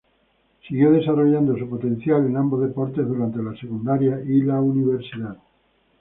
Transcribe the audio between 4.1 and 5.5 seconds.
y la universidad.